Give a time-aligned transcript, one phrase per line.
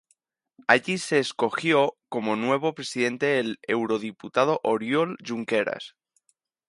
[0.65, 5.95] Allí se escogió como nuevo presidente al eurodiputado Oriol Junqueras.